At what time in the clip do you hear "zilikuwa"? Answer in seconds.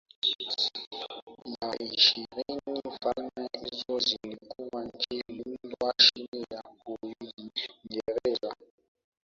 3.99-4.85